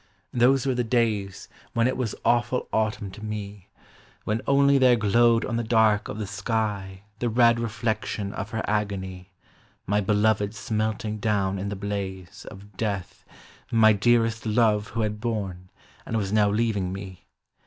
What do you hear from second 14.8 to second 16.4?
who had borne, and was